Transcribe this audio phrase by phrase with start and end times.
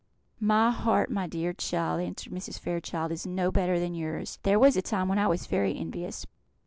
[0.39, 2.57] "My heart, my dear child," answered Mrs.
[2.57, 4.39] Fairchild, "is no better than yours.
[4.41, 6.25] There was a time when I was very envious.